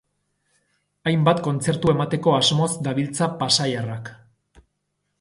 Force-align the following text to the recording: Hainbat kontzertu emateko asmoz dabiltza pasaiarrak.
Hainbat 1.11 1.43
kontzertu 1.49 1.93
emateko 1.95 2.35
asmoz 2.39 2.71
dabiltza 2.91 3.31
pasaiarrak. 3.45 4.15